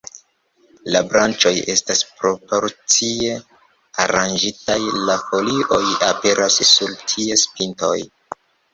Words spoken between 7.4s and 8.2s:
pintoj.